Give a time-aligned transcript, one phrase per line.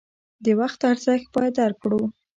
[0.45, 2.01] د وخت ارزښت باید درک کړو.